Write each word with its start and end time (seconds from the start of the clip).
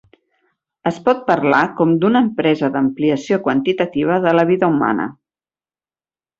Es 0.91 0.95
pot 1.09 1.19
parlar 1.27 1.59
com 1.81 1.91
d'una 2.05 2.23
empresa 2.29 2.71
d'ampliació 2.77 3.41
quantitativa 3.49 4.21
de 4.27 4.35
la 4.41 4.47
vida 4.55 4.75
humana. 4.75 5.09